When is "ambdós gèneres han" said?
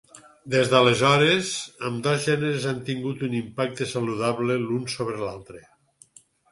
1.89-2.81